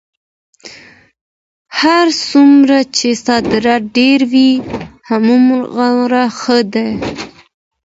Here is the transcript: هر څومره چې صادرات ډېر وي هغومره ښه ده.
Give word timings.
هر 1.81 2.05
څومره 2.29 2.77
چې 2.95 3.07
صادرات 3.25 3.83
ډېر 3.97 4.19
وي 4.31 4.49
هغومره 5.09 6.23
ښه 6.39 6.59
ده. 6.73 6.87